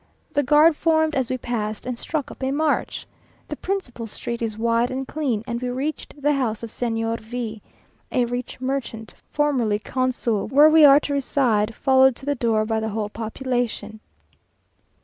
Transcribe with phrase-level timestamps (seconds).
[0.33, 3.05] The guard formed as we passed, and struck up a march.
[3.49, 7.61] The principal street is wide and clean, and we reached the house of Señor V
[7.63, 7.69] o,
[8.17, 12.79] a rich merchant, formerly consul, where we are to reside, followed to the door by
[12.79, 13.99] the whole population.